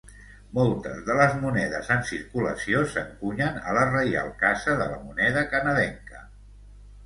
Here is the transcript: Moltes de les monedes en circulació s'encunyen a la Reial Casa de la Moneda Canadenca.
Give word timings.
Moltes 0.59 1.03
de 1.09 1.17
les 1.19 1.35
monedes 1.43 1.91
en 1.97 2.01
circulació 2.13 2.81
s'encunyen 2.95 3.61
a 3.73 3.77
la 3.81 3.87
Reial 3.93 4.35
Casa 4.43 4.81
de 4.83 4.91
la 4.97 5.01
Moneda 5.07 5.49
Canadenca. 5.57 6.27